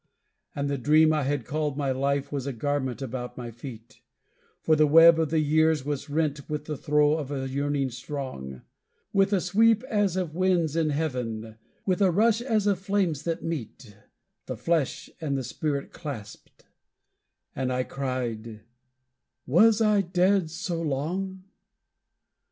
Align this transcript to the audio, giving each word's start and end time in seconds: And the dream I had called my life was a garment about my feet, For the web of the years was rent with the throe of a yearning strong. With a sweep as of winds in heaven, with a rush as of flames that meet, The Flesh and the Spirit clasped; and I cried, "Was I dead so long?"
And 0.55 0.67
the 0.67 0.79
dream 0.79 1.13
I 1.13 1.21
had 1.25 1.45
called 1.45 1.77
my 1.77 1.91
life 1.91 2.31
was 2.31 2.47
a 2.47 2.53
garment 2.53 3.03
about 3.03 3.37
my 3.37 3.51
feet, 3.51 4.01
For 4.59 4.75
the 4.75 4.87
web 4.87 5.19
of 5.19 5.29
the 5.29 5.37
years 5.37 5.85
was 5.85 6.09
rent 6.09 6.49
with 6.49 6.65
the 6.65 6.75
throe 6.75 7.19
of 7.19 7.29
a 7.31 7.47
yearning 7.47 7.91
strong. 7.91 8.63
With 9.13 9.31
a 9.31 9.39
sweep 9.39 9.83
as 9.83 10.15
of 10.17 10.33
winds 10.33 10.75
in 10.75 10.89
heaven, 10.89 11.55
with 11.85 12.01
a 12.01 12.09
rush 12.09 12.41
as 12.41 12.65
of 12.65 12.79
flames 12.79 13.21
that 13.25 13.43
meet, 13.43 13.95
The 14.47 14.57
Flesh 14.57 15.11
and 15.21 15.37
the 15.37 15.43
Spirit 15.43 15.91
clasped; 15.93 16.65
and 17.55 17.71
I 17.71 17.83
cried, 17.83 18.61
"Was 19.45 19.81
I 19.81 20.01
dead 20.01 20.49
so 20.49 20.81
long?" 20.81 21.43